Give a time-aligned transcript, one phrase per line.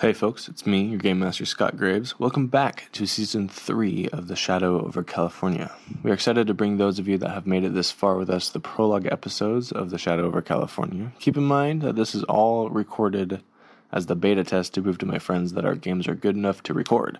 [0.00, 2.20] Hey folks, it's me, your Game Master Scott Graves.
[2.20, 5.72] Welcome back to Season 3 of The Shadow over California.
[6.04, 8.30] We are excited to bring those of you that have made it this far with
[8.30, 11.10] us the prologue episodes of The Shadow over California.
[11.18, 13.42] Keep in mind that this is all recorded
[13.90, 16.62] as the beta test to prove to my friends that our games are good enough
[16.62, 17.18] to record.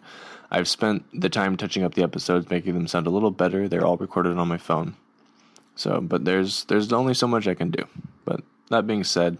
[0.48, 3.66] I've spent the time touching up the episodes, making them sound a little better.
[3.66, 4.94] They're all recorded on my phone.
[5.74, 7.88] So, but there's there's only so much I can do.
[8.24, 9.38] But that being said,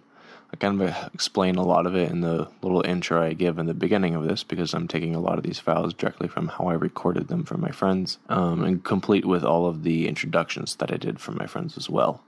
[0.52, 3.66] I kind of explain a lot of it in the little intro I give in
[3.66, 6.68] the beginning of this because I'm taking a lot of these files directly from how
[6.68, 10.92] I recorded them from my friends, um, and complete with all of the introductions that
[10.92, 12.22] I did for my friends as well.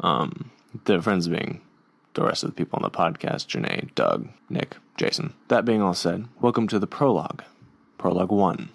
[0.00, 0.50] Um,
[0.84, 1.60] the friends being
[2.14, 5.34] the rest of the people on the podcast Janae, Doug, Nick, Jason.
[5.48, 7.44] That being all said, welcome to the prologue.
[7.96, 8.68] Prologue 1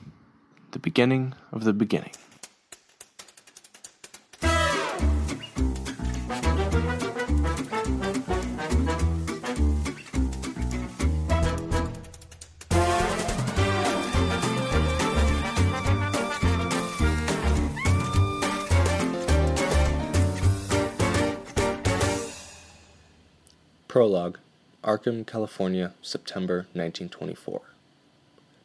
[0.72, 2.12] The beginning of the beginning.
[23.88, 24.38] Prologue
[24.84, 27.62] Arkham, California, September 1924.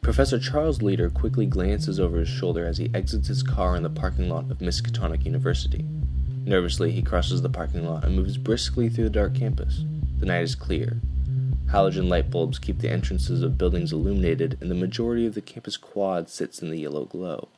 [0.00, 3.88] Professor Charles Leader quickly glances over his shoulder as he exits his car in the
[3.88, 5.84] parking lot of Miskatonic University.
[6.44, 9.84] Nervously, he crosses the parking lot and moves briskly through the dark campus.
[10.18, 11.00] The night is clear.
[11.66, 15.76] Halogen light bulbs keep the entrances of buildings illuminated, and the majority of the campus
[15.76, 17.48] quad sits in the yellow glow.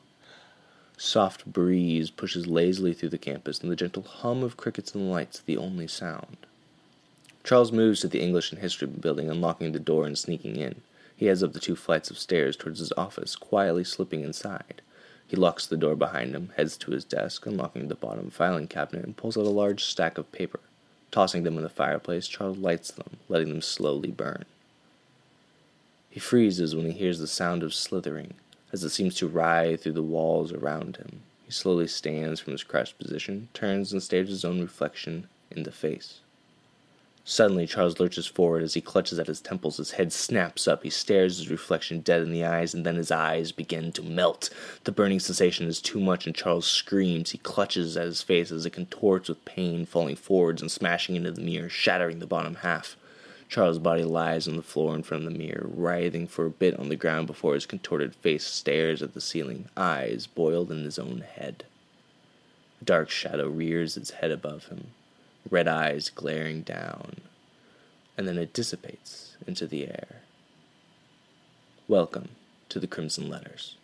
[0.97, 5.39] Soft breeze pushes lazily through the campus, and the gentle hum of crickets and lights
[5.39, 6.44] the only sound.
[7.45, 10.81] Charles moves to the English and History building, unlocking the door and sneaking in.
[11.15, 14.81] He heads up the two flights of stairs towards his office, quietly slipping inside.
[15.27, 19.05] He locks the door behind him, heads to his desk, unlocking the bottom filing cabinet,
[19.05, 20.59] and pulls out a large stack of paper.
[21.11, 24.45] Tossing them in the fireplace, Charles lights them, letting them slowly burn.
[26.09, 28.33] He freezes when he hears the sound of slithering,
[28.73, 31.21] as it seems to writhe through the walls around him.
[31.45, 35.71] He slowly stands from his crouched position, turns, and stares his own reflection in the
[35.71, 36.21] face.
[37.27, 39.77] Suddenly, Charles lurches forward as he clutches at his temples.
[39.77, 40.83] His head snaps up.
[40.83, 44.51] He stares his reflection dead in the eyes, and then his eyes begin to melt.
[44.83, 47.31] The burning sensation is too much, and Charles screams.
[47.31, 51.31] He clutches at his face as it contorts with pain, falling forwards and smashing into
[51.31, 52.95] the mirror, shattering the bottom half.
[53.49, 56.77] Charles' body lies on the floor in front of the mirror, writhing for a bit
[56.79, 60.99] on the ground before his contorted face stares at the ceiling, eyes boiled in his
[60.99, 61.63] own head.
[62.81, 64.91] A dark shadow rears its head above him
[65.49, 67.21] red eyes glaring down,
[68.17, 70.21] and then it dissipates into the air.
[71.87, 72.29] Welcome
[72.69, 73.77] to the Crimson Letters.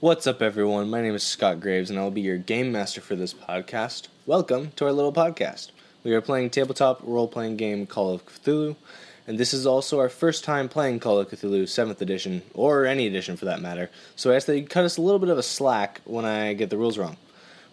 [0.00, 0.90] What's up, everyone?
[0.90, 4.06] My name is Scott Graves, and I'll be your game master for this podcast.
[4.26, 5.72] Welcome to our little podcast.
[6.04, 8.76] We are playing tabletop role playing game Call of Cthulhu,
[9.26, 13.08] and this is also our first time playing Call of Cthulhu 7th edition, or any
[13.08, 15.38] edition for that matter, so I ask that you cut us a little bit of
[15.38, 17.16] a slack when I get the rules wrong.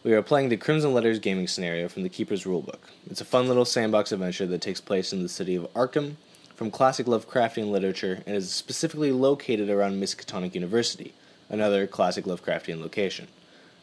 [0.03, 2.80] We are playing the Crimson Letters gaming scenario from the Keeper's Rulebook.
[3.07, 6.16] It's a fun little sandbox adventure that takes place in the city of Arkham
[6.56, 11.13] from classic Lovecraftian literature and is specifically located around Miskatonic University
[11.50, 13.28] another classic Lovecraftian location.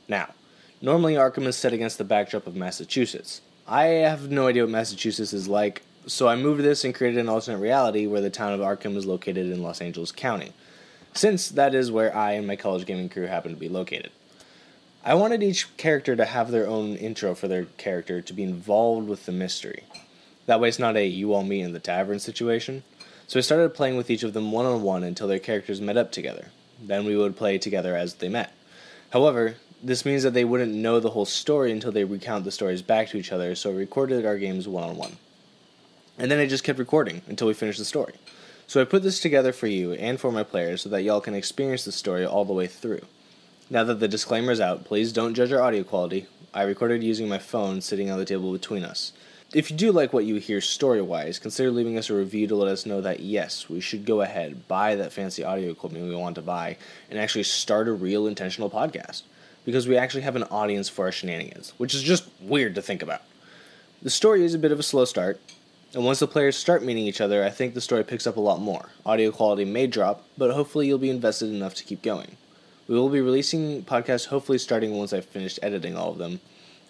[0.09, 0.35] Now,
[0.81, 3.41] normally Arkham is set against the backdrop of Massachusetts.
[3.67, 7.29] I have no idea what Massachusetts is like, so I moved this and created an
[7.29, 10.53] alternate reality where the town of Arkham is located in Los Angeles County,
[11.15, 14.11] since that is where I and my college gaming crew happen to be located.
[15.05, 19.09] I wanted each character to have their own intro for their character to be involved
[19.09, 19.85] with the mystery.
[20.47, 22.85] That way, it's not a you all meet in the tavern situation.
[23.27, 25.97] So I started playing with each of them one on one until their characters met
[25.97, 26.49] up together.
[26.83, 28.53] Then we would play together as they met.
[29.11, 32.83] However, this means that they wouldn't know the whole story until they recount the stories
[32.83, 35.17] back to each other, so I recorded our games one on one.
[36.19, 38.15] And then I just kept recording until we finished the story.
[38.67, 41.35] So I put this together for you and for my players so that y'all can
[41.35, 43.03] experience the story all the way through.
[43.71, 46.27] Now that the disclaimer is out, please don't judge our audio quality.
[46.55, 49.13] I recorded using my phone sitting on the table between us.
[49.55, 52.57] If you do like what you hear story wise, consider leaving us a review to
[52.57, 56.17] let us know that yes, we should go ahead, buy that fancy audio equipment we
[56.17, 56.79] want to buy,
[57.11, 59.25] and actually start a real intentional podcast.
[59.67, 63.03] Because we actually have an audience for our shenanigans, which is just weird to think
[63.03, 63.21] about.
[64.01, 65.39] The story is a bit of a slow start,
[65.93, 68.41] and once the players start meeting each other, I think the story picks up a
[68.41, 68.89] lot more.
[69.05, 72.39] Audio quality may drop, but hopefully you'll be invested enough to keep going.
[72.89, 76.41] We will be releasing podcasts hopefully starting once I've finished editing all of them,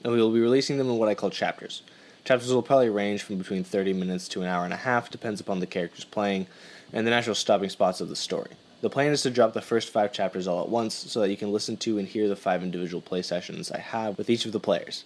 [0.05, 1.83] and we will be releasing them in what I call chapters.
[2.25, 5.41] Chapters will probably range from between 30 minutes to an hour and a half, depends
[5.41, 6.47] upon the characters playing
[6.93, 8.53] and the natural stopping spots of the story.
[8.81, 11.37] The plan is to drop the first five chapters all at once so that you
[11.37, 14.53] can listen to and hear the five individual play sessions I have with each of
[14.53, 15.05] the players.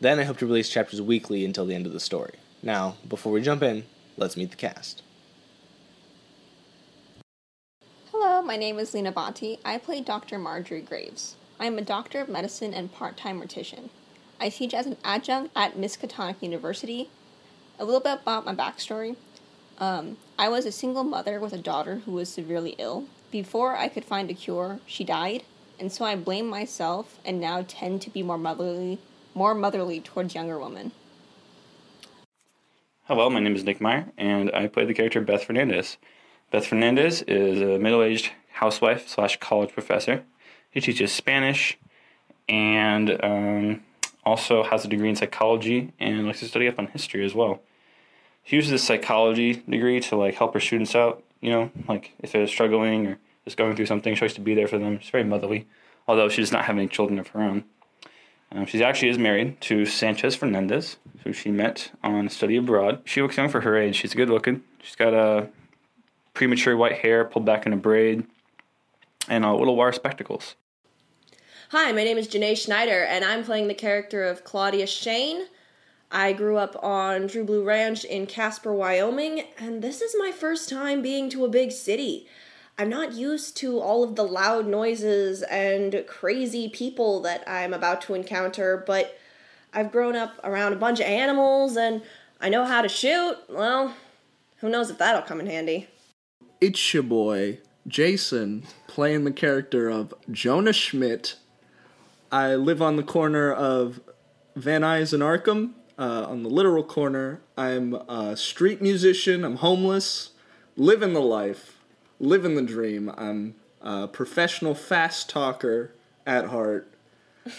[0.00, 2.34] Then I hope to release chapters weekly until the end of the story.
[2.62, 3.84] Now, before we jump in,
[4.16, 5.02] let's meet the cast.
[8.10, 9.58] Hello, my name is Lena Bonti.
[9.66, 10.38] I play Dr.
[10.38, 11.36] Marjorie Graves.
[11.60, 13.90] I am a doctor of medicine and part time mortician.
[14.44, 17.08] I teach as an adjunct at Miskatonic University.
[17.78, 19.16] A little bit about my backstory.
[19.78, 23.06] Um, I was a single mother with a daughter who was severely ill.
[23.30, 25.44] Before I could find a cure, she died,
[25.80, 28.98] and so I blame myself and now tend to be more motherly,
[29.34, 30.92] more motherly towards younger women.
[33.04, 35.96] Hello, my name is Nick Meyer, and I play the character Beth Fernandez.
[36.50, 40.22] Beth Fernandez is a middle-aged housewife slash college professor.
[40.74, 41.78] She teaches Spanish
[42.46, 43.82] and um,
[44.24, 47.60] also has a degree in psychology and likes to study up on history as well.
[48.44, 51.22] She uses this psychology degree to like help her students out.
[51.40, 54.54] You know, like if they're struggling or just going through something, she likes to be
[54.54, 54.98] there for them.
[54.98, 55.66] She's very motherly,
[56.08, 57.64] although she does not have any children of her own.
[58.52, 63.02] Um, she actually is married to Sanchez Fernandez, who she met on study abroad.
[63.04, 63.96] She looks young for her age.
[63.96, 64.62] She's good looking.
[64.80, 65.48] She's got a
[66.34, 68.24] premature white hair pulled back in a braid
[69.28, 70.54] and a little wire spectacles.
[71.76, 75.46] Hi, my name is Janae Schneider, and I'm playing the character of Claudia Shane.
[76.08, 80.68] I grew up on Drew Blue Ranch in Casper, Wyoming, and this is my first
[80.68, 82.28] time being to a big city.
[82.78, 88.02] I'm not used to all of the loud noises and crazy people that I'm about
[88.02, 89.18] to encounter, but
[89.72, 92.02] I've grown up around a bunch of animals and
[92.40, 93.36] I know how to shoot.
[93.48, 93.96] Well,
[94.58, 95.88] who knows if that'll come in handy.
[96.60, 101.34] It's your boy, Jason, playing the character of Jonah Schmidt.
[102.34, 104.00] I live on the corner of
[104.56, 107.40] Van Nuys and Arkham, uh, on the literal corner.
[107.56, 110.30] I'm a street musician, I'm homeless,
[110.76, 111.78] living the life
[112.18, 113.08] living the dream.
[113.16, 115.92] I'm a professional fast talker
[116.26, 116.88] at heart.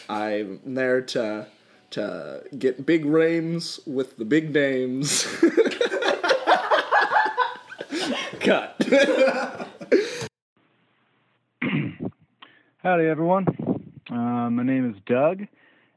[0.09, 1.47] I'm there to
[1.91, 5.23] to get big rains with the big dames.
[8.41, 8.75] Cut.
[12.83, 13.64] Howdy, everyone.
[14.15, 15.41] Uh, my name is Doug,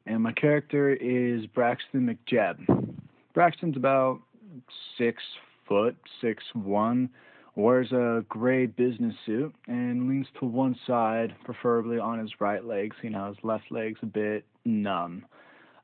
[0.07, 2.97] and my character is Braxton McJeb.
[3.33, 4.19] Braxton's about
[4.97, 5.23] six
[5.69, 7.11] foot, six one,
[7.55, 12.93] wears a gray business suit and leans to one side, preferably on his right leg,
[13.01, 15.25] seeing how his left leg's a bit numb.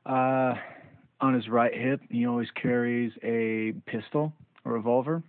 [0.05, 0.55] Uh,
[1.21, 4.33] on his right hip, he always carries a pistol,
[4.65, 5.23] a revolver,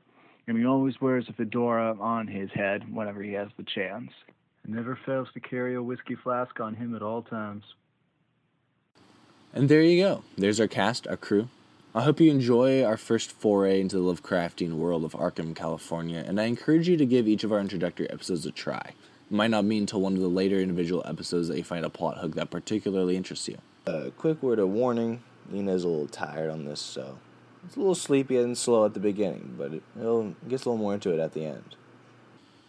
[0.49, 4.11] and he always wears a fedora on his head whenever he has the chance.
[4.67, 7.65] And never fails to carry a whiskey flask on him at all times.
[9.55, 10.25] And there you go.
[10.37, 11.49] There's our cast, our crew.
[11.95, 16.39] I hope you enjoy our first foray into the Lovecraftian world of Arkham, California, and
[16.39, 18.93] I encourage you to give each of our introductory episodes a try.
[19.31, 21.91] It might not be until one of the later individual episodes that you find a
[21.91, 23.57] plot hook that particularly interests you.
[23.87, 27.19] A quick word of warning Nina's a little tired on this, so
[27.65, 30.83] it's a little sleepy and slow at the beginning, but it will gets a little
[30.83, 31.77] more into it at the end.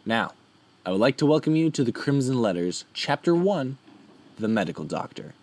[0.05, 0.31] Now,
[0.88, 3.78] I would like to welcome you to the Crimson Letters, Chapter 1
[4.39, 5.34] The Medical Doctor.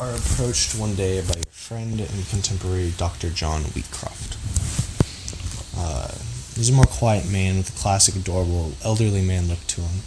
[0.00, 3.28] Are approached one day by your friend and contemporary Dr.
[3.28, 4.38] John Wheatcroft.
[5.76, 6.08] Uh,
[6.56, 10.00] he's a more quiet man with a classic, adorable, elderly man look to him.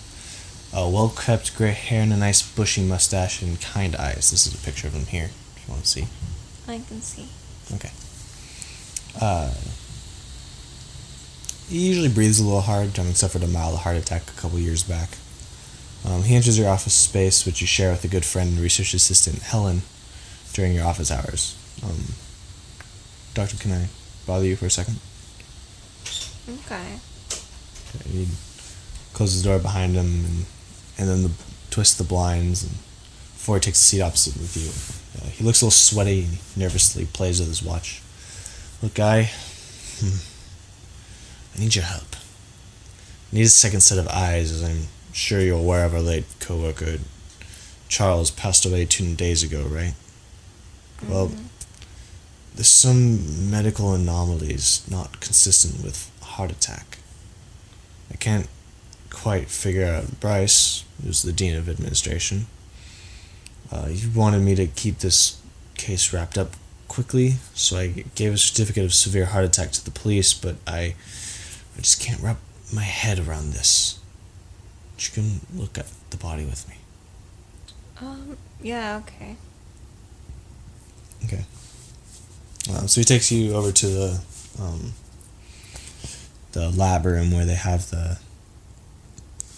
[0.73, 4.31] Uh, well kept gray hair and a nice bushy mustache and kind eyes.
[4.31, 6.07] This is a picture of him here, if you want to see.
[6.67, 7.27] I can see.
[7.75, 7.91] Okay.
[9.21, 9.53] Uh,
[11.69, 14.83] he usually breathes a little hard, except for the mild heart attack a couple years
[14.83, 15.09] back.
[16.05, 18.93] Um, he enters your office space, which you share with a good friend and research
[18.93, 19.83] assistant, Helen,
[20.53, 21.57] during your office hours.
[21.83, 22.13] Um,
[23.33, 23.87] doctor, can I
[24.25, 24.99] bother you for a second?
[26.49, 26.99] Okay.
[27.95, 28.27] Okay, he
[29.13, 30.45] closes the door behind him and,
[30.97, 31.31] and then the,
[31.69, 32.71] twists the blinds and
[33.33, 35.21] before he takes a seat opposite with you.
[35.21, 38.01] Uh, he looks a little sweaty and nervously plays with his watch.
[38.81, 39.29] Look, guy,
[39.99, 40.17] hmm,
[41.55, 42.15] I need your help.
[43.31, 46.25] I need a second set of eyes, as I'm sure you're aware of our late
[46.39, 46.97] co-worker
[47.93, 49.93] Charles passed away two days ago, right?
[51.07, 51.31] Well,
[52.55, 56.97] there's some medical anomalies not consistent with heart attack.
[58.11, 58.47] I can't
[59.11, 62.47] quite figure out Bryce, who's the dean of administration.
[63.71, 65.39] Uh, he wanted me to keep this
[65.75, 66.53] case wrapped up
[66.87, 70.95] quickly, so I gave a certificate of severe heart attack to the police, but I,
[71.77, 72.37] I just can't wrap
[72.73, 73.99] my head around this.
[74.99, 76.75] You can look at the body with me.
[77.99, 79.35] Um, yeah, okay.
[81.25, 81.43] Okay.
[82.73, 84.21] Um, so he takes you over to the
[84.61, 84.93] um,
[86.53, 88.19] the lab room where they have the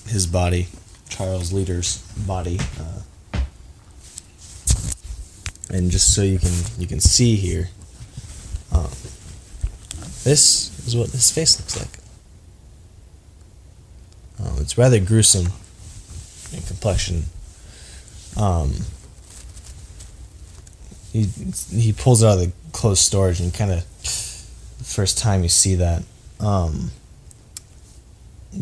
[0.08, 0.68] his body,
[1.10, 3.40] Charles Leader's body, uh,
[5.70, 7.70] and just so you can you can see here,
[8.72, 8.90] um,
[10.24, 12.05] this is what his face looks like.
[14.40, 15.48] Um, it's rather gruesome
[16.54, 17.24] in complexion.
[18.38, 18.74] Um,
[21.14, 21.24] he
[21.72, 23.80] he pulls it out of the closed storage and kind of
[24.78, 26.04] the first time you see that
[26.42, 26.92] um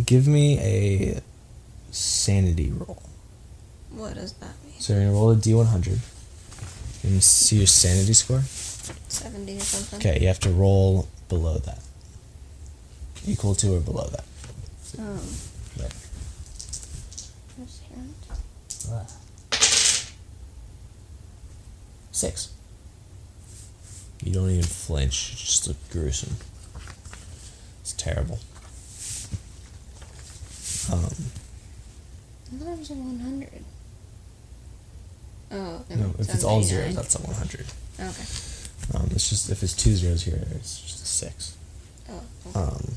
[0.05, 1.19] give me a
[1.91, 3.01] sanity roll
[3.89, 4.75] What does that mean?
[4.79, 5.97] so you're gonna roll a d100
[7.03, 9.99] and see your sanity score 70 or something?
[10.11, 11.79] okay you have to roll below that
[13.25, 14.25] equal to or below that
[14.99, 15.19] Um,
[15.77, 15.87] Here?
[22.11, 22.53] six
[24.23, 26.35] you don't even flinch you just look gruesome
[27.81, 28.39] it's terrible
[30.91, 31.09] um
[32.53, 33.49] I thought it was a 100.
[35.51, 37.65] Oh, No, if it's all zeros, that's a 100.
[37.99, 38.97] Okay.
[38.97, 41.57] Um, it's just if it's two zeros here, it's just a six.
[42.09, 42.59] Oh, okay.
[42.59, 42.95] Um,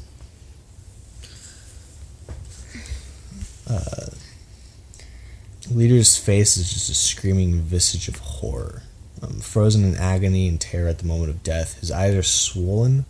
[3.68, 4.06] uh,
[5.70, 8.82] leader's face is just a screaming visage of horror,
[9.22, 11.80] um, frozen in agony and terror at the moment of death.
[11.80, 13.04] His eyes are swollen,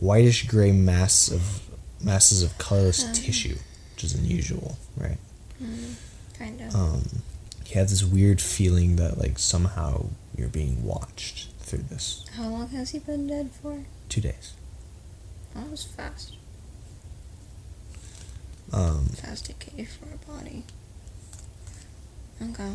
[0.00, 1.62] whitish gray mass of
[2.02, 3.56] masses of colorless tissue,
[3.94, 5.18] which is unusual, right?
[6.38, 6.74] kind of.
[6.74, 7.02] um,
[7.64, 12.24] he had this weird feeling that like somehow you're being watched through this.
[12.36, 13.84] How long has he been dead for?
[14.08, 14.52] Two days.
[15.54, 16.36] That was fast.
[18.76, 20.62] Um, Fast decay for a body.
[22.42, 22.72] Okay.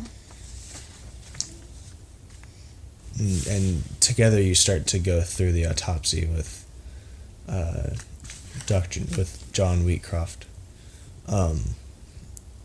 [3.18, 6.66] and, and together you start to go through the autopsy with
[7.48, 7.90] uh,
[8.66, 10.44] Doctor with John Wheatcroft.
[11.28, 11.60] Um,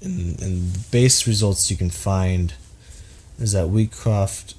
[0.02, 2.54] and, and the base results you can find
[3.40, 4.56] is that Wheatcroft,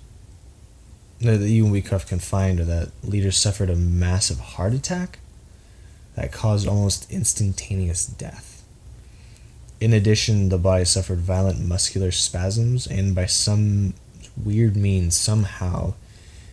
[1.21, 5.19] no, that you and Wheatcroft can find are that leader suffered a massive heart attack
[6.15, 8.58] that caused almost instantaneous death.
[9.81, 13.95] In addition, the body suffered violent muscular spasms, and by some
[14.37, 15.95] weird means, somehow,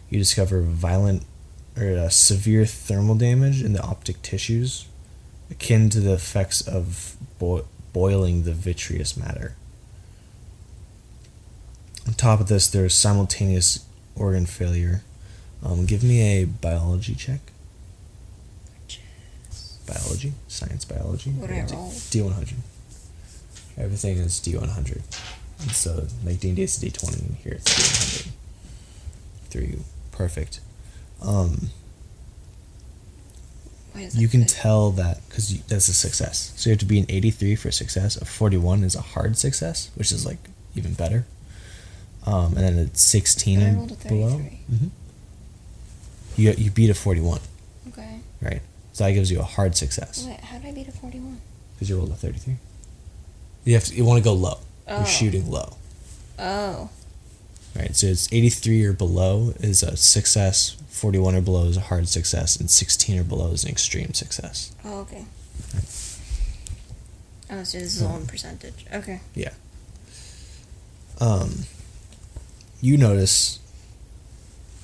[0.09, 1.23] you discover violent
[1.77, 4.85] or uh, severe thermal damage in the optic tissues,
[5.49, 9.55] akin to the effects of bo- boiling the vitreous matter.
[12.07, 15.01] On top of this, there's simultaneous organ failure.
[15.63, 17.39] Um, give me a biology check.
[19.87, 21.31] Biology, science biology.
[21.31, 21.89] What do I D- roll?
[21.89, 22.53] D100.
[23.77, 25.01] Everything is D100.
[25.61, 28.31] And so, like D&D is D20, and here it's D100.
[29.49, 29.79] Three,
[30.11, 30.59] perfect.
[31.21, 31.69] Um,
[33.93, 34.49] Why is that you can good?
[34.49, 36.51] tell that because that's a success.
[36.57, 38.17] So you have to be an 83 for success.
[38.17, 40.39] A 41 is a hard success, which is like
[40.75, 41.25] even better.
[42.25, 44.29] Um, and then a 16 But I and rolled a below.
[44.37, 44.57] 33.
[44.77, 44.87] hmm
[46.37, 47.39] You you beat a 41,
[47.89, 48.19] Okay.
[48.41, 48.61] right?
[48.93, 51.39] So that gives you a hard success Wait, how did I beat a 41?
[51.75, 52.55] because you rolled a 33.
[53.65, 53.95] You have to.
[53.95, 54.59] You want to go low.
[54.87, 54.97] Oh.
[54.97, 55.75] You're shooting low,
[56.39, 56.89] Oh.
[57.75, 57.95] right?
[57.95, 60.77] So it's 83 or below is a success.
[60.89, 64.71] 41 or below is a hard success, and 16 or below is an extreme success.
[64.85, 65.25] Oh, okay.
[67.51, 68.85] Oh, so this is all in percentage.
[68.93, 69.19] Okay.
[69.33, 69.51] Yeah.
[71.19, 71.65] Um,
[72.81, 73.59] you notice,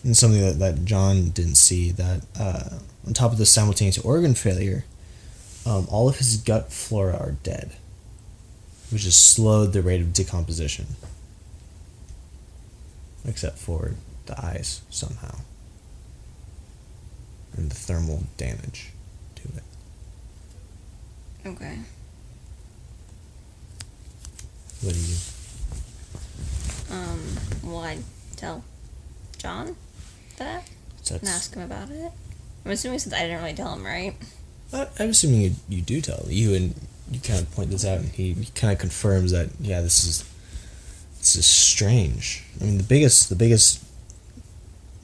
[0.04, 4.36] and something that, that John didn't see, that uh, on top of the simultaneous organ
[4.36, 4.86] failure,
[5.66, 7.72] um, all of his gut flora are dead,
[8.92, 10.88] which has slowed the rate of decomposition.
[13.26, 13.92] Except for
[14.26, 15.36] the eyes, somehow.
[17.56, 18.92] And the thermal damage
[19.36, 19.64] to it.
[21.46, 21.80] Okay.
[24.82, 25.16] What do you
[26.90, 28.00] Um, will I
[28.36, 28.64] tell
[29.38, 29.76] John
[30.38, 30.68] that
[31.06, 31.20] do?
[31.22, 32.12] and ask him about it?
[32.66, 34.16] I'm assuming since I didn't really tell him, right?
[34.74, 36.76] I- I'm assuming you, you do tell you and
[37.12, 40.04] you kind of point this out, and he, he kind of confirms that yeah, this
[40.06, 40.24] is
[41.20, 42.44] this is strange.
[42.60, 43.84] I mean, the biggest the biggest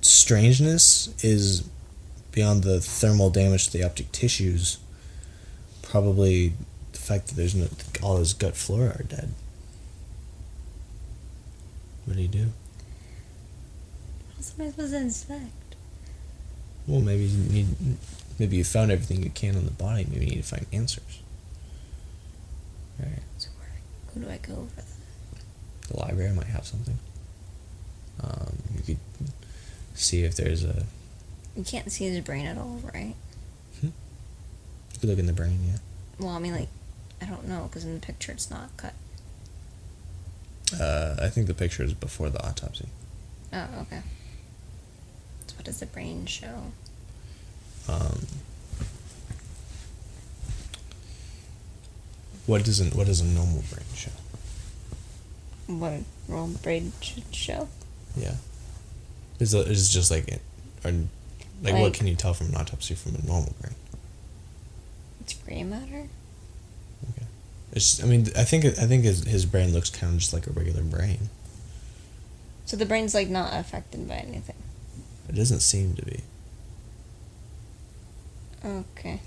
[0.01, 1.67] strangeness is
[2.31, 4.77] beyond the thermal damage to the optic tissues.
[5.81, 6.53] Probably
[6.91, 7.67] the fact that there's no
[8.01, 9.33] all his gut flora are dead.
[12.05, 12.45] What do you do?
[14.37, 15.75] What am I supposed to inspect?
[16.87, 17.67] Well, maybe you need,
[18.39, 20.07] maybe you found everything you can on the body.
[20.09, 21.19] Maybe you need to find answers.
[22.99, 23.19] Right.
[23.37, 23.69] So where,
[24.13, 24.85] who do I go for that?
[25.89, 26.97] The library might have something.
[28.23, 28.97] Um, you could
[29.93, 30.83] see if there's a.
[31.55, 33.15] You can't see his brain at all, right?
[33.81, 33.91] You
[34.99, 35.77] could look in the brain, yeah.
[36.19, 36.69] Well, I mean, like,
[37.21, 38.93] I don't know because in the picture it's not cut.
[40.79, 42.87] Uh, I think the picture is before the autopsy.
[43.53, 44.01] Oh, okay.
[45.45, 46.73] So what does the brain show?
[47.87, 48.25] Um,
[52.47, 54.11] what doesn't what does a normal brain show?
[55.67, 57.67] What a normal brain should show?
[58.15, 58.35] Yeah,
[59.39, 60.41] is it is just like it,
[60.83, 60.91] or
[61.61, 63.75] like, what can you tell from an autopsy from a normal brain?
[65.21, 66.07] It's gray matter.
[67.11, 67.27] Okay.
[67.73, 70.47] It's I mean I think I think his, his brain looks kind of just like
[70.47, 71.29] a regular brain.
[72.65, 74.55] So the brain's like not affected by anything.
[75.27, 76.21] It doesn't seem to be.
[78.63, 79.21] Okay.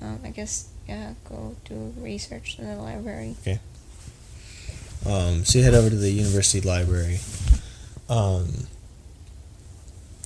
[0.00, 1.14] Um, I guess yeah.
[1.28, 3.36] Go do research in the library.
[5.06, 7.18] Um, so you head over to the university library.
[8.08, 8.66] Um,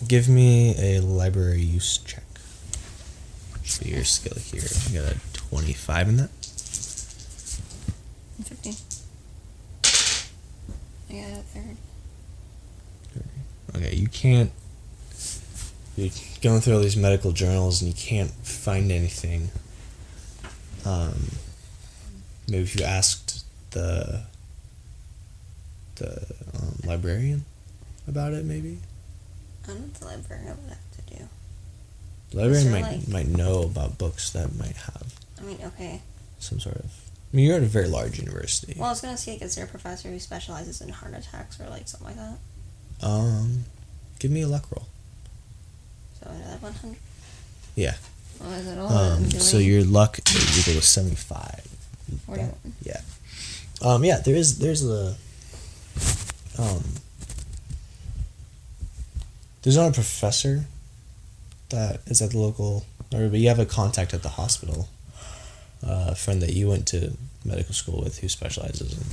[0.07, 2.25] give me a library use check.
[3.63, 4.69] Should be your skill here.
[4.91, 6.31] You got a twenty-five in that.
[8.45, 8.75] Fifteen.
[11.09, 11.77] I got a third.
[13.77, 14.51] Okay, you can't.
[15.97, 16.11] You're
[16.43, 19.49] going through all these medical journals and you can't find anything.
[20.87, 21.31] Um,
[22.49, 24.23] maybe if you asked the
[25.97, 27.45] the um, librarian
[28.07, 28.79] about it, maybe
[29.65, 31.29] I don't know what the librarian would have to do.
[32.31, 36.01] the librarian might like- might know about books that might have I mean, okay.
[36.39, 36.85] some sort of.
[37.33, 38.75] I mean, you're at a very large university.
[38.77, 41.61] Well, I was gonna say, like, is there a professor who specializes in heart attacks
[41.61, 43.07] or like something like that?
[43.07, 43.65] Um,
[44.21, 44.87] give me a luck roll.
[46.23, 46.99] So another one hundred.
[47.75, 47.97] Yeah.
[48.43, 48.93] Oh, is it all?
[48.93, 51.63] Um, so your luck is equal to seventy-five.
[52.27, 52.55] 41.
[52.83, 53.01] Yeah.
[53.83, 55.17] Um, yeah, there is there's a
[56.59, 56.83] um
[59.63, 60.65] there's not a professor
[61.71, 64.89] that is at the local or but you have a contact at the hospital.
[65.87, 67.13] Uh, a friend that you went to
[67.45, 69.05] medical school with who specializes in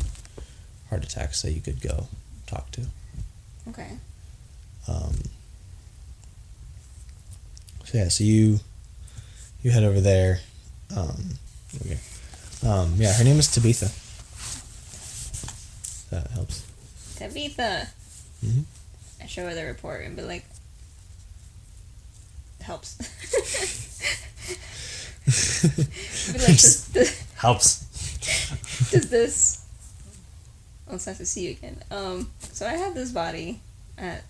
[0.89, 2.07] heart attacks that you could go
[2.47, 2.81] talk to.
[3.69, 3.89] Okay.
[4.87, 5.13] Um,
[7.85, 8.59] so yeah, so you
[9.63, 10.39] you head over there.
[10.95, 11.29] Um,
[11.81, 11.97] okay.
[12.65, 13.89] Um, yeah, her name is Tabitha.
[16.13, 16.63] That helps.
[17.15, 17.87] Tabitha.
[18.45, 18.63] Mhm.
[19.21, 20.45] I show her the report and be like,
[22.61, 22.97] helps.
[26.33, 27.85] be like, does, does, helps.
[28.91, 29.65] does this?
[30.91, 31.77] It's nice to see you again.
[31.89, 33.61] Um, so I had this body
[33.97, 34.23] at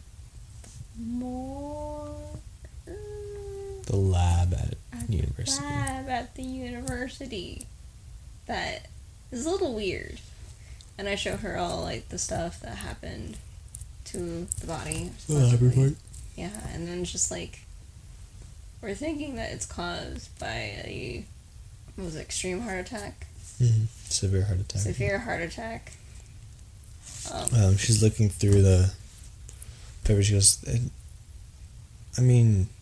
[0.97, 2.15] more
[3.85, 4.72] The lab at at
[5.13, 5.63] university.
[5.63, 7.67] the lab at the university
[8.45, 8.87] that
[9.31, 10.19] is a little weird.
[10.97, 13.37] And I show her all like the stuff that happened
[14.05, 15.11] to the body.
[15.27, 15.67] The lab supposedly.
[15.69, 15.93] report.
[16.35, 17.59] Yeah, and then just like
[18.81, 20.49] we're thinking that it's caused by
[20.83, 21.25] a
[21.95, 23.27] what was it, extreme heart attack,
[23.61, 23.87] Mhm.
[24.09, 24.81] Severe heart attack.
[24.81, 25.93] severe heart attack.
[27.31, 28.93] Um, Um, she's looking through the
[30.03, 30.21] paper.
[30.23, 30.57] She goes,
[32.17, 32.72] I mean, the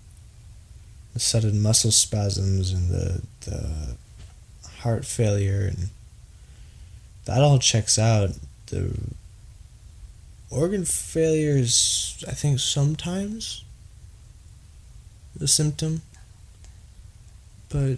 [1.19, 3.97] sudden muscle spasms and the the
[4.82, 5.89] heart failure and
[7.26, 8.32] that all checks out.
[8.67, 8.97] The
[10.50, 13.63] organ failure is, I think, sometimes
[15.36, 16.02] the symptom,
[17.69, 17.97] but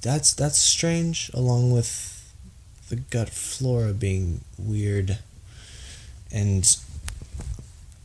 [0.00, 1.30] that's that's strange.
[1.34, 2.32] Along with
[2.88, 5.18] the gut flora being weird,
[6.30, 6.76] and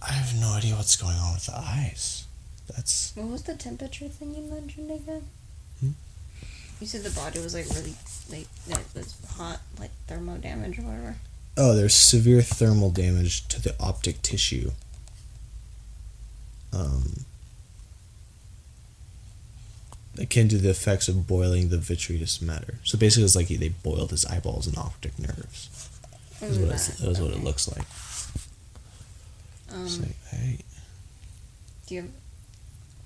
[0.01, 2.26] I have no idea what's going on with the eyes.
[2.67, 5.23] That's what was the temperature thing you mentioned again?
[5.79, 5.91] Hmm?
[6.79, 7.95] You said the body was like really
[8.29, 11.15] like it was hot, like thermal damage or whatever.
[11.57, 14.71] oh, there's severe thermal damage to the optic tissue.
[16.73, 17.25] Um,
[20.19, 22.75] akin to the effects of boiling the vitreous matter.
[22.83, 25.89] So basically, it's like they boiled his eyeballs and optic nerves.
[26.41, 27.85] Is what, it's, That, is what it looks like.
[29.73, 30.59] Um, It's like, hey,
[31.87, 32.09] do you have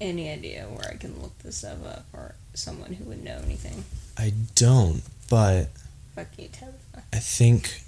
[0.02, 3.86] any idea where I can look this stuff up or someone who would know anything?
[4.18, 5.70] I don't, but
[6.16, 7.04] Fuck you, Tabitha.
[7.14, 7.84] I think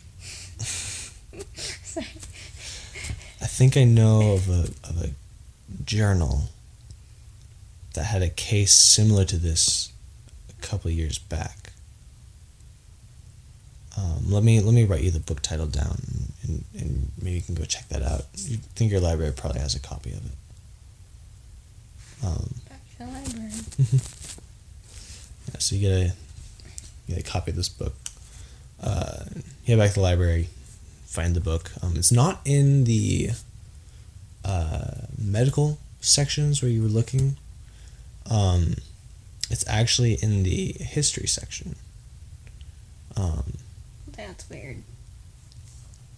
[1.83, 2.07] Sorry.
[3.41, 5.09] I think I know of a of a
[5.83, 6.49] journal
[7.93, 9.91] that had a case similar to this
[10.49, 11.73] a couple years back.
[13.97, 16.01] Um, let me let me write you the book title down,
[16.43, 18.25] and, and maybe you can go check that out.
[18.35, 20.31] You think your library probably has a copy of it.
[22.23, 23.51] Um, Back to the library.
[25.51, 26.13] yeah, so you get a
[27.07, 27.93] you get a copy of this book.
[28.81, 29.25] Uh,
[29.65, 30.47] head back to the library,
[31.05, 31.71] find the book.
[31.81, 33.31] Um, it's not in the
[34.45, 37.37] uh, medical sections where you were looking.
[38.29, 38.75] Um,
[39.49, 41.75] it's actually in the history section.
[43.15, 43.53] Um,
[44.15, 44.77] That's weird.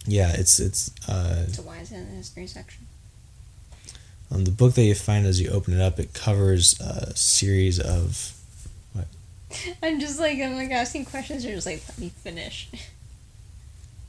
[0.06, 2.86] yeah, it's it's uh, So why is it in the history section?
[4.30, 5.98] Um, the book that you find as you open it up.
[5.98, 8.32] It covers a series of
[8.92, 9.06] What?
[9.82, 11.44] I'm just like I'm like asking questions.
[11.44, 12.68] You're just like let me finish.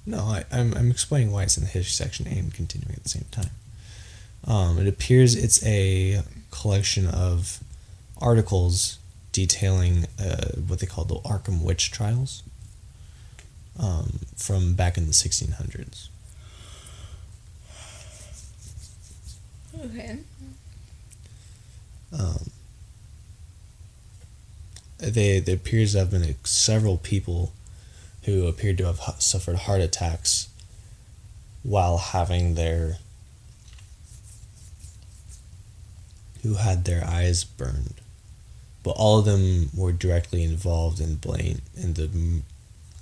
[0.09, 3.09] No, I, I'm, I'm explaining why it's in the history section and continuing at the
[3.09, 3.49] same time.
[4.47, 7.59] Um, it appears it's a collection of
[8.21, 8.99] articles
[9.33, 12.41] detailing uh, what they call the Arkham Witch Trials
[13.77, 16.07] um, from back in the 1600s.
[19.85, 20.17] Okay.
[22.11, 22.49] Um,
[24.97, 27.51] they there appears to have been several people
[28.23, 30.49] who appeared to have suffered heart attacks
[31.63, 32.97] while having their
[36.43, 37.95] who had their eyes burned,
[38.83, 42.41] but all of them were directly involved in blame and the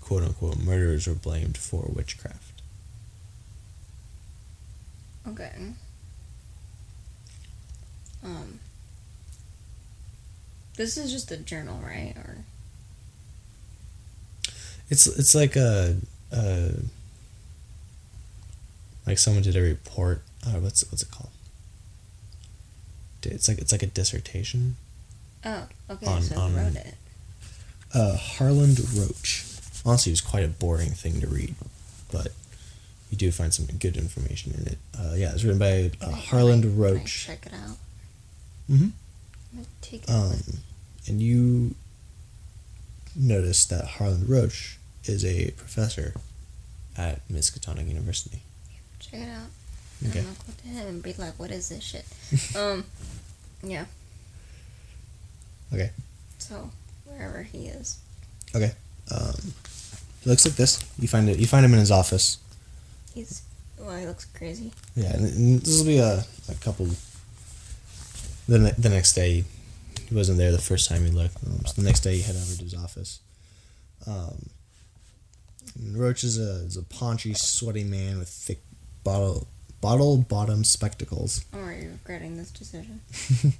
[0.01, 2.61] quote unquote murderers were blamed for witchcraft.
[5.27, 5.51] Okay.
[8.25, 8.59] Um.
[10.77, 12.13] This is just a journal, right?
[12.17, 12.37] Or
[14.89, 15.95] It's it's like a,
[16.33, 16.71] a
[19.07, 20.21] like someone did a report.
[20.45, 21.29] Uh, what's what's it called?
[23.23, 24.75] It's like it's like a dissertation.
[25.45, 26.05] oh, okay.
[26.05, 26.95] On- so on- wrote it?
[27.93, 29.45] Uh, Harland Roach.
[29.85, 31.55] Honestly, it was quite a boring thing to read,
[32.11, 32.27] but
[33.09, 34.77] you do find some good information in it.
[34.99, 37.25] Uh, yeah, it's written by uh, Harland can I- can I Roach.
[37.25, 37.77] check it out.
[38.69, 38.91] Mhm.
[39.57, 40.09] I'm take.
[40.09, 40.41] Um,
[41.07, 41.75] and you
[43.15, 46.13] notice that Harlan Roach is a professor
[46.97, 48.41] at Miskatonic University.
[48.99, 49.47] check it out.
[50.09, 50.19] Okay.
[50.19, 52.05] I'm gonna go to him and be like, "What is this shit?"
[52.55, 52.85] um.
[53.63, 53.85] Yeah.
[55.73, 55.91] Okay.
[56.39, 56.69] So
[57.05, 57.97] wherever he is.
[58.55, 58.73] Okay.
[59.11, 59.53] Um,
[60.21, 60.83] it looks like this.
[60.99, 61.37] You find it.
[61.39, 62.37] You find him in his office.
[63.13, 63.41] He's.
[63.77, 64.71] Well, he looks crazy.
[64.95, 66.87] Yeah, and, and this will be a, a couple.
[68.47, 69.43] The ne- the next day,
[70.07, 71.37] he wasn't there the first time he looked.
[71.45, 73.19] Um, so the next day, he head over to his office.
[74.07, 74.49] Um,
[75.93, 78.61] Roach is a is a paunchy, sweaty man with thick
[79.03, 79.47] bottle
[79.81, 83.01] bottle bottom spectacles I'm already regretting this decision.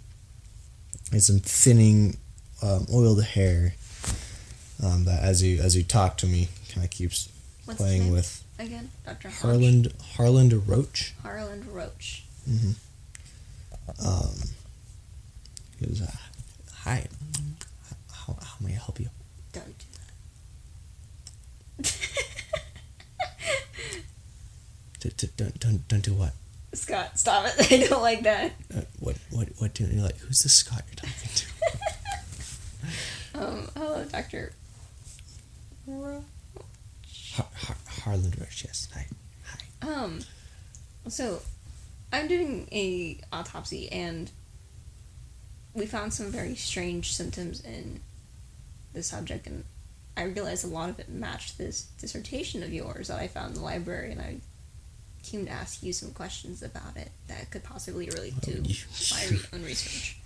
[1.12, 2.17] and some thinning,
[2.63, 3.76] um, oiled hair.
[4.84, 7.30] Um, that as you as you talk to me, kind of keeps
[7.65, 11.13] What's playing with Again, Doctor Harland Harland Roach.
[11.24, 12.24] Harland Roach.
[14.04, 14.34] Um,
[15.79, 16.11] he goes, uh,
[16.83, 17.07] "Hi,
[18.11, 19.09] how, how may I help you?"
[19.53, 21.91] Don't do that.
[24.99, 26.33] D- d- Don't don't don't do what?
[26.73, 27.71] Scott, stop it!
[27.71, 28.53] I don't like that.
[28.75, 30.17] Uh, what what what do you're like?
[30.19, 31.45] Who's the Scott you're talking to?
[33.33, 34.53] Um, hello, Doctor.
[35.89, 36.23] Har-
[37.33, 38.63] Har- Harland Roach.
[38.63, 38.88] Yes.
[38.93, 39.07] Hi.
[39.45, 39.89] Hi.
[39.93, 40.19] Um,
[41.09, 41.41] so
[42.13, 44.31] I'm doing a autopsy and
[45.75, 47.99] we found some very strange symptoms in
[48.93, 49.63] the subject and
[50.17, 53.55] I realized a lot of it matched this dissertation of yours that I found in
[53.55, 54.38] the library and I
[55.23, 58.75] came to ask you some questions about it that could possibly relate to you-
[59.11, 60.17] my re- own research.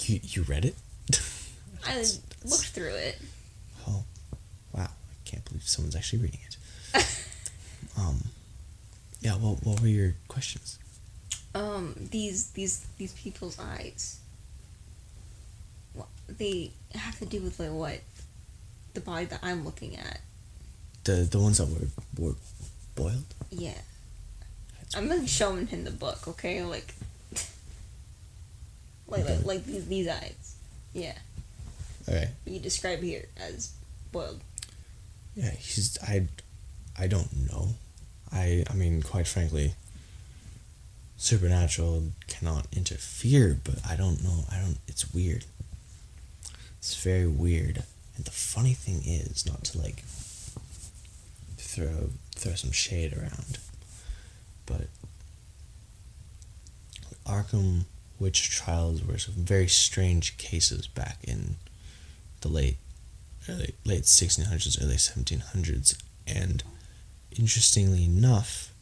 [0.00, 0.74] You you read it?
[1.86, 1.98] I
[2.44, 3.18] looked through it.
[3.86, 4.04] Oh,
[4.72, 4.84] wow!
[4.84, 6.56] I can't believe someone's actually reading it.
[7.98, 8.24] um,
[9.20, 9.34] yeah.
[9.36, 10.78] What what were your questions?
[11.56, 14.18] um these these these people's eyes
[15.94, 18.00] what they have to do with like what
[18.94, 20.20] the body that i'm looking at
[21.04, 22.34] The the ones that were were
[22.94, 23.24] boiled.
[23.50, 23.78] yeah
[24.80, 26.94] That's i'm gonna show him the book okay like
[29.08, 29.36] like Okay.
[29.36, 30.54] like, like these, these eyes
[30.92, 31.14] yeah
[32.08, 32.28] Okay.
[32.46, 33.72] you describe here as
[34.12, 34.40] boiled
[35.34, 36.26] Yeah, he's I
[36.96, 37.74] I don't know.
[38.30, 39.74] I I mean, quite frankly,
[41.16, 44.44] supernatural cannot interfere, but I don't know.
[44.50, 45.44] I don't it's weird.
[46.84, 47.82] It's very weird.
[48.14, 50.04] And the funny thing is not to like
[51.56, 53.58] throw throw some shade around,
[54.66, 54.88] but
[57.26, 57.86] Arkham
[58.20, 61.56] witch trials were some very strange cases back in
[62.42, 62.76] the late
[63.48, 66.62] early, late 1600s, early 1700s, and
[67.32, 68.74] interestingly enough,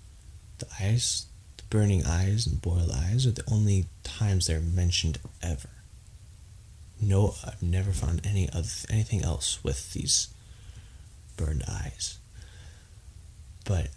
[0.59, 5.69] the eyes, the burning eyes and boiled eyes are the only times they're mentioned ever.
[7.03, 10.29] No, I've never found any other anything else with these
[11.37, 12.17] burned eyes.
[13.65, 13.89] But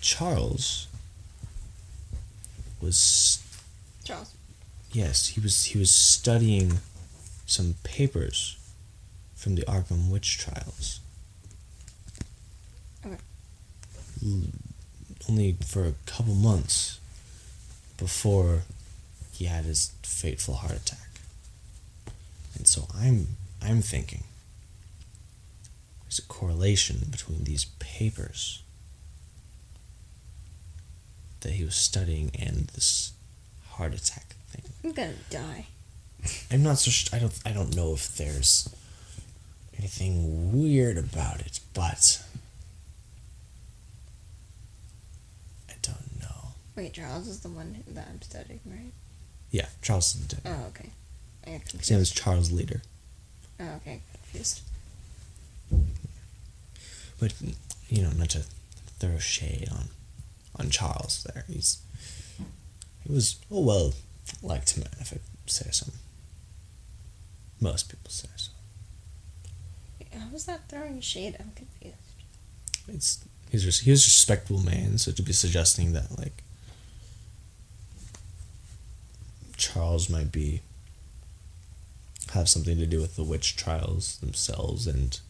[0.00, 0.88] Charles
[2.80, 3.42] was
[4.04, 4.32] Charles.
[4.92, 6.78] yes, he was he was studying
[7.46, 8.56] some papers
[9.36, 11.00] from the Arkham witch trials.
[13.06, 13.16] Okay.
[14.24, 14.42] L-
[15.28, 16.98] Only for a couple months
[17.98, 18.62] before
[19.38, 20.98] he had his fateful heart attack.
[22.56, 24.24] And so I'm I'm thinking
[26.02, 28.62] there's a correlation between these papers
[31.42, 33.12] that he was studying and this
[33.70, 34.62] heart attack thing.
[34.82, 35.66] I'm gonna die.
[36.50, 36.90] I'm not so.
[36.90, 37.38] Sh- I don't.
[37.46, 38.68] I don't know if there's
[39.78, 42.20] anything weird about it, but
[45.70, 46.54] I don't know.
[46.74, 48.92] Wait, Charles is the one that I'm studying, right?
[49.50, 50.40] Yeah, Charles is dead.
[50.44, 50.90] Oh, okay.
[51.46, 52.82] I His name is Charles Leader.
[53.60, 54.02] Oh, okay.
[54.12, 54.60] Confused.
[57.20, 57.34] But
[57.88, 58.44] you know, not to
[58.98, 59.88] throw shade on
[60.58, 61.44] on Charles there.
[61.48, 61.80] He's
[63.04, 63.94] he was a well
[64.42, 65.86] liked man, if I say so.
[67.60, 68.52] Most people say so.
[70.16, 71.36] How was that throwing shade?
[71.40, 71.96] I'm confused.
[72.88, 76.42] It's he's he's a respectable man, so to be suggesting that like
[79.58, 80.62] Charles might be
[82.32, 85.20] have something to do with the witch trials themselves and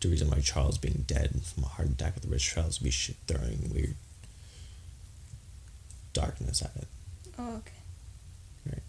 [0.00, 2.84] the reason why Charles being dead from a heart attack with the witch trials would
[2.84, 3.94] be shit throwing weird
[6.12, 6.88] darkness at it.
[7.38, 7.72] Oh, okay.
[8.66, 8.82] Right.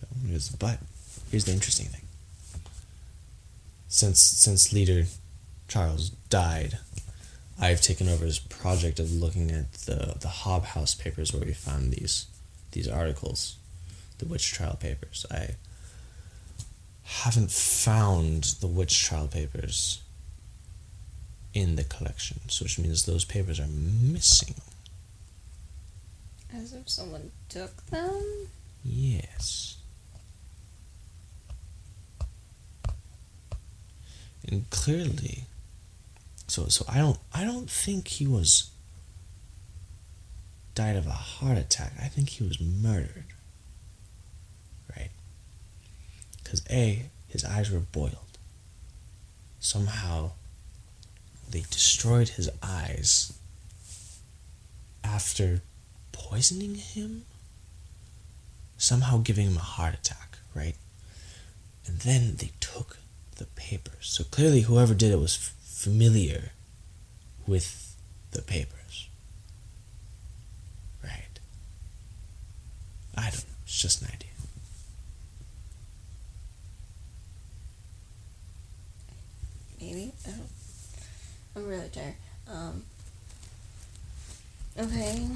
[0.00, 0.78] So here's but
[1.30, 2.02] here's the interesting thing.
[3.88, 5.04] Since since leader
[5.68, 6.78] Charles died,
[7.60, 11.52] I've taken over this project of looking at the the Hob House papers where we
[11.52, 12.26] found these
[12.72, 13.56] these articles,
[14.18, 15.26] the witch trial papers.
[15.30, 15.56] I
[17.04, 20.00] haven't found the witch trial papers
[21.52, 24.54] in the collection, so which means those papers are missing.
[26.54, 28.48] As if someone took them?
[28.82, 29.76] Yes.
[34.48, 35.44] And clearly
[36.50, 38.70] so so I don't I don't think he was
[40.74, 41.92] died of a heart attack.
[42.00, 43.26] I think he was murdered.
[44.96, 45.10] Right?
[46.44, 48.38] Cuz A his eyes were boiled.
[49.60, 50.32] Somehow
[51.48, 53.32] they destroyed his eyes
[55.04, 55.62] after
[56.12, 57.26] poisoning him
[58.76, 60.76] somehow giving him a heart attack, right?
[61.86, 62.98] And then they took
[63.36, 64.06] the papers.
[64.08, 66.52] So clearly, whoever did it was familiar
[67.46, 67.96] with
[68.32, 69.08] the papers,
[71.02, 71.38] right?
[73.16, 73.54] I don't know.
[73.64, 74.28] It's just an idea.
[79.80, 80.12] Maybe.
[80.26, 80.50] I don't.
[81.56, 82.14] I'm really tired.
[82.46, 82.82] Um.
[84.78, 85.28] Okay.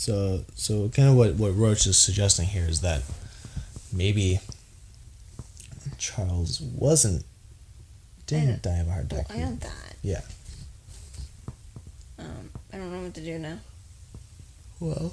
[0.00, 3.02] So, so kind of what what Roach is suggesting here is that
[3.92, 4.40] maybe
[5.98, 7.22] Charles wasn't
[8.26, 9.36] didn't die of a heart Well, attack.
[9.36, 9.96] I got that.
[10.00, 10.20] yeah.
[12.18, 12.48] Um.
[12.72, 13.58] I don't know what to do now.
[14.80, 15.12] Well,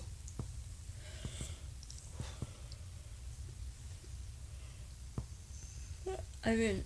[6.46, 6.84] I've been.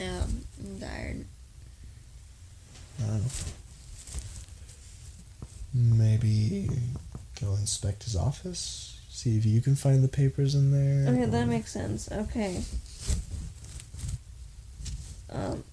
[0.00, 0.44] Um.
[0.60, 1.24] I'm tired.
[3.02, 3.28] I don't know.
[5.78, 6.70] Maybe
[7.38, 8.98] go inspect his office.
[9.10, 11.12] See if you can find the papers in there.
[11.12, 12.10] Okay, that makes sense.
[12.10, 12.62] Okay.
[15.30, 15.64] Um.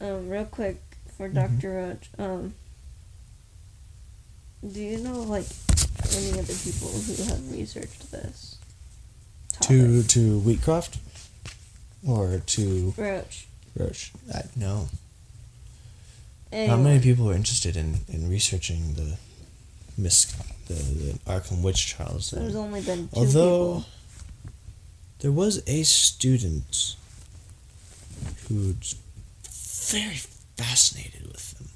[0.00, 0.28] Um.
[0.28, 0.76] Real quick
[1.16, 1.34] for Mhm.
[1.34, 2.10] Doctor Roach.
[2.18, 2.54] Um.
[4.70, 5.46] Do you know like
[6.14, 8.56] any other people who have researched this?
[9.62, 10.08] to topic?
[10.10, 10.98] to Wheatcroft
[12.06, 13.46] or to Roach.
[13.76, 14.12] Roach.
[14.34, 14.88] I, no,
[16.50, 16.68] Anyway.
[16.68, 19.18] not many people are interested in, in researching the
[19.98, 20.26] mis
[20.66, 22.30] the, the Arkham witch trials.
[22.30, 23.86] There's only been two Although people.
[25.20, 26.96] there was a student
[28.48, 28.94] who's
[29.90, 30.16] very
[30.56, 31.68] fascinated with them.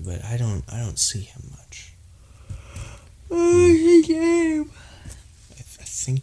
[0.00, 1.92] but I don't I don't see him much.
[3.30, 4.70] Oh, his name.
[5.52, 6.22] I, th- I think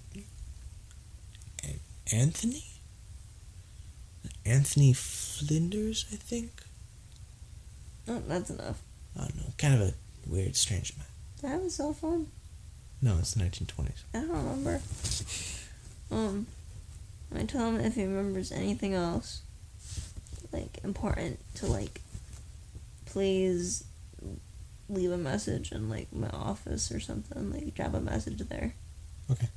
[2.12, 2.64] Anthony.
[4.46, 6.52] Anthony Flinders, I think.
[8.08, 8.82] Oh, that's enough.
[9.18, 9.94] I don't know, kind of a
[10.28, 11.06] weird, strange man.
[11.42, 12.28] Do I have a cell phone?
[13.02, 14.04] No, it's the 1920s.
[14.14, 14.82] I don't remember.
[16.12, 16.48] Um,
[17.36, 19.42] I tell him if he remembers anything else,
[20.52, 22.02] like important, to like,
[23.06, 23.84] please
[24.90, 27.52] leave a message in like my office or something.
[27.52, 28.74] Like, drop a message there.
[29.32, 29.48] Okay.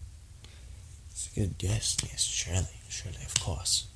[1.11, 1.97] It's a good guess.
[2.03, 3.87] Yes, surely, surely, of course.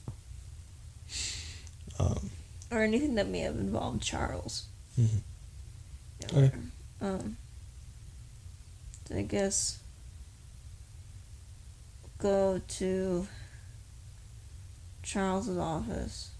[2.01, 2.31] Um,
[2.71, 4.65] Or anything that may have involved Charles.
[4.99, 5.21] Mhm.
[6.33, 6.53] Okay.
[7.01, 7.37] Um.
[9.09, 9.79] so I guess
[12.19, 13.27] go to
[15.03, 16.31] Charles's office.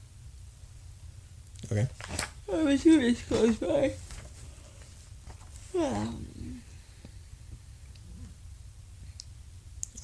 [1.71, 1.89] Okay.
[2.53, 3.95] I'm assuming it's close by.
[5.75, 6.09] Yeah.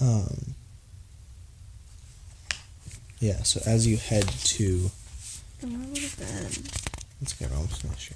[0.00, 0.54] Um,
[3.20, 4.90] yeah, so as you head to.
[5.60, 6.58] To bed.
[7.20, 8.12] Let's get wrong, just make.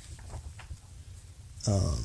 [1.66, 2.05] Um,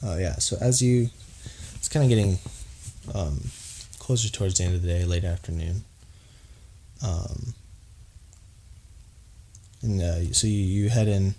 [0.00, 1.10] Oh yeah, so as you,
[1.74, 2.38] it's kind of getting
[3.14, 3.40] um,
[3.98, 5.82] closer towards the end of the day, late afternoon.
[7.04, 7.54] Um,
[9.82, 11.34] and uh, so you, you head in.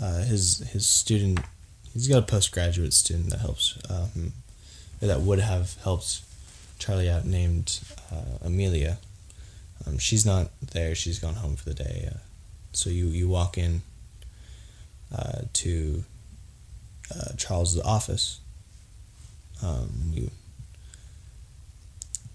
[0.00, 1.38] Uh, his his student,
[1.92, 4.32] he's got a postgraduate student that helps, um,
[5.00, 6.22] that would have helped
[6.78, 8.96] Charlie out, named uh, Amelia.
[9.86, 12.08] Um, she's not there; she's gone home for the day.
[12.10, 12.18] Uh,
[12.72, 13.82] so you you walk in
[15.14, 16.04] uh, to
[17.36, 18.40] Charles's office.
[19.62, 20.30] Um, you,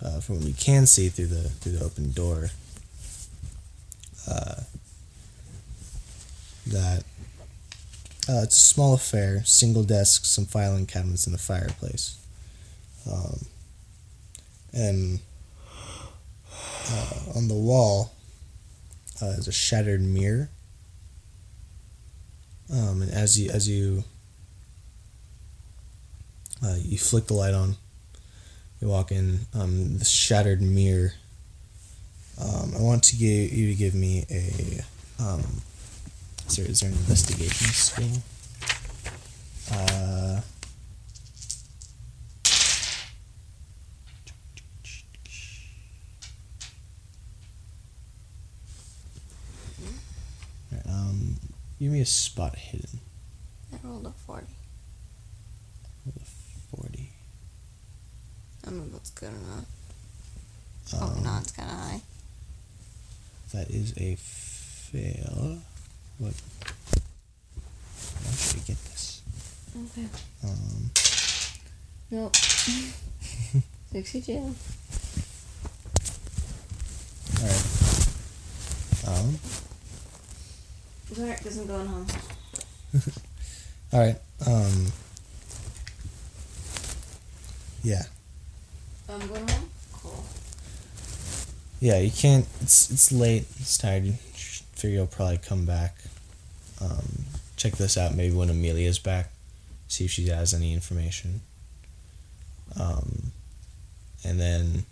[0.03, 2.51] uh, from what you can see through the through the open door,
[4.29, 4.62] uh,
[6.71, 7.03] that
[8.30, 12.17] uh, it's a small affair, single desk, some filing cabinets, and a fireplace.
[13.10, 13.45] Um,
[14.73, 15.19] and
[16.89, 18.12] uh, on the wall
[19.21, 20.49] uh, is a shattered mirror.
[22.71, 24.03] Um, and as you as you
[26.63, 27.77] uh, you flick the light on,
[28.82, 29.39] you walk in.
[29.53, 31.13] Um, the shattered mirror.
[32.39, 34.84] Um, I want to give you to give me a.
[36.47, 38.23] Is there is there an investigation skill?
[39.71, 40.41] Uh,
[50.88, 51.36] um,
[51.79, 52.99] give me a spot hidden.
[53.73, 54.45] I rolled a 40.
[56.75, 57.10] Forty.
[58.63, 61.01] I don't know if that's good or not.
[61.01, 62.01] Um, oh, no, it's kind of high.
[63.53, 65.60] That is a fail.
[66.19, 66.34] What?
[68.25, 69.21] How should I get this?
[69.75, 70.08] Okay.
[70.43, 70.89] Um,
[72.10, 72.36] Nope.
[73.91, 74.34] 62.
[77.39, 77.67] alright.
[79.08, 79.39] Um,
[81.10, 82.08] It's alright, because I'm going home.
[83.93, 84.17] alright.
[84.45, 84.91] Um,
[87.84, 88.03] yeah.
[89.10, 89.69] I'm going home?
[89.93, 90.23] Cool.
[91.80, 92.45] Yeah, you can't.
[92.62, 93.45] It's it's late.
[93.60, 94.03] It's tired.
[94.06, 94.15] You
[94.78, 95.98] figure you'll probably come back.
[96.80, 98.16] Um, check this out.
[98.16, 99.32] Maybe when Amelia's back,
[99.88, 101.42] see if she has any information.
[102.80, 103.32] Um,
[104.24, 104.86] and then,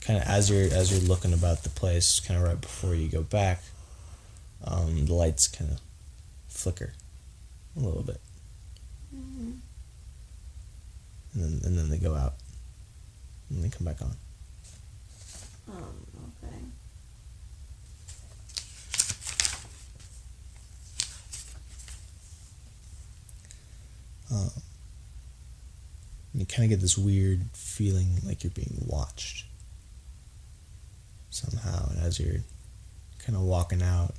[0.00, 3.08] kind of as you're as you're looking about the place, kind of right before you
[3.08, 3.62] go back,
[4.64, 5.80] um, the lights kind of
[6.48, 6.94] flicker
[7.76, 8.20] a little bit,
[9.12, 9.60] and
[11.34, 12.34] then and then they go out,
[13.50, 14.16] and they come back on.
[15.68, 16.06] Um,
[16.42, 16.56] okay.
[24.30, 24.50] Um,
[26.34, 29.46] you kind of get this weird feeling like you're being watched
[31.30, 31.90] somehow.
[31.90, 32.42] And as you're
[33.18, 34.14] kind of walking out,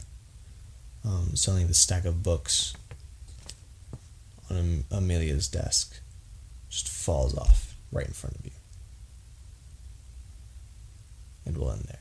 [1.05, 2.73] um, suddenly the stack of books
[4.49, 5.99] on Am- Amelia's desk
[6.69, 8.51] just falls off right in front of you.
[11.45, 11.99] And we'll end there.